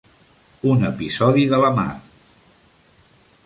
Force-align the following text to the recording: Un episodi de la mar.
Un 0.71 0.87
episodi 0.87 1.45
de 1.53 1.59
la 1.67 1.71
mar. 1.81 1.87